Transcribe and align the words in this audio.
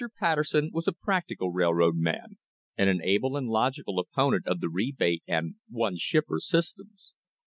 Patterson 0.19 0.71
was 0.73 0.87
a 0.87 0.93
practical 0.93 1.51
railroad 1.51 1.95
man, 1.95 2.39
and 2.75 2.89
an 2.89 3.03
able 3.03 3.37
and 3.37 3.47
logical 3.47 3.99
opponent 3.99 4.47
of 4.47 4.59
the 4.59 4.67
rebate 4.67 5.21
and 5.27 5.57
"one 5.69 5.97
shipper" 5.97 6.39
systems. 6.39 7.13